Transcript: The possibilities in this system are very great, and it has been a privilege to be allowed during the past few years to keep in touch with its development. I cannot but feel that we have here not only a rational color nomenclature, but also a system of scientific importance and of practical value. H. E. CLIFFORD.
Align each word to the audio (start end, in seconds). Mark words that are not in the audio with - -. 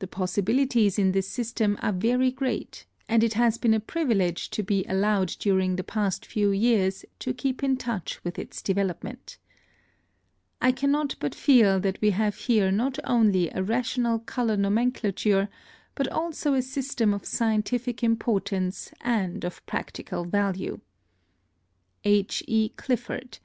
The 0.00 0.06
possibilities 0.06 0.98
in 0.98 1.12
this 1.12 1.26
system 1.26 1.78
are 1.80 1.94
very 1.94 2.30
great, 2.30 2.84
and 3.08 3.24
it 3.24 3.32
has 3.32 3.56
been 3.56 3.72
a 3.72 3.80
privilege 3.80 4.50
to 4.50 4.62
be 4.62 4.84
allowed 4.84 5.28
during 5.38 5.76
the 5.76 5.82
past 5.82 6.26
few 6.26 6.50
years 6.50 7.06
to 7.20 7.32
keep 7.32 7.64
in 7.64 7.78
touch 7.78 8.22
with 8.22 8.38
its 8.38 8.60
development. 8.60 9.38
I 10.60 10.70
cannot 10.70 11.14
but 11.18 11.34
feel 11.34 11.80
that 11.80 11.98
we 12.02 12.10
have 12.10 12.36
here 12.36 12.70
not 12.70 12.98
only 13.04 13.48
a 13.48 13.62
rational 13.62 14.18
color 14.18 14.58
nomenclature, 14.58 15.48
but 15.94 16.08
also 16.08 16.52
a 16.52 16.60
system 16.60 17.14
of 17.14 17.24
scientific 17.24 18.02
importance 18.04 18.92
and 19.00 19.46
of 19.46 19.64
practical 19.64 20.26
value. 20.26 20.80
H. 22.04 22.42
E. 22.46 22.68
CLIFFORD. 22.76 23.38